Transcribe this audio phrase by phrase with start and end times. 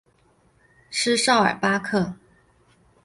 [0.89, 2.15] 斯绍尔巴克。